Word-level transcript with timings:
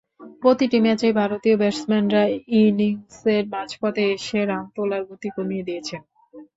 প্রতিটি 0.41 0.77
ম্যাচেই 0.85 1.13
ভারতীয় 1.19 1.55
ব্যাটসম্যানরা 1.57 2.23
ইনিংসের 2.59 3.43
মাঝপথে 3.53 4.03
এসে 4.15 4.39
রান 4.43 4.63
তোলার 4.75 5.03
গতি 5.09 5.29
কমিয়ে 5.35 5.67
দিয়েছেন। 5.67 6.01